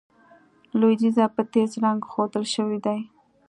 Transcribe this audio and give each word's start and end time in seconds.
لوېدیځه 0.79 1.25
په 1.35 1.41
تېز 1.51 1.71
رنګ 1.83 1.99
ښودل 2.11 2.43
شوي 2.55 2.79
دي. 2.85 2.99